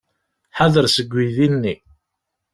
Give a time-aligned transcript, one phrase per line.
[0.57, 1.75] Ḥader seg uydi-nni!